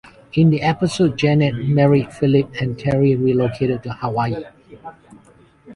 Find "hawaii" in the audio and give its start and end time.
3.93-4.43